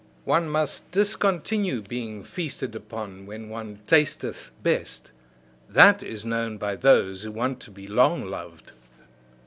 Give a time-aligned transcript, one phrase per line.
[0.25, 5.11] One must discontinue being feasted upon when one tasteth best:
[5.69, 8.71] that is known by those who want to be long loved.